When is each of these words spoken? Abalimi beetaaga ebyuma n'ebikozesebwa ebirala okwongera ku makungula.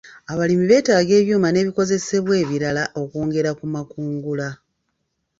Abalimi 0.31 0.65
beetaaga 0.69 1.13
ebyuma 1.21 1.47
n'ebikozesebwa 1.51 2.33
ebirala 2.43 2.83
okwongera 3.01 3.51
ku 3.59 3.65
makungula. 3.73 4.49